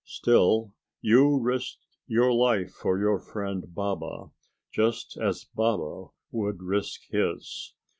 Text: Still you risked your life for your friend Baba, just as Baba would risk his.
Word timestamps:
Still 0.03 0.73
you 0.99 1.39
risked 1.39 1.85
your 2.07 2.33
life 2.33 2.71
for 2.71 2.97
your 2.97 3.19
friend 3.19 3.65
Baba, 3.71 4.31
just 4.73 5.15
as 5.17 5.43
Baba 5.45 6.07
would 6.31 6.63
risk 6.63 7.01
his. 7.11 7.75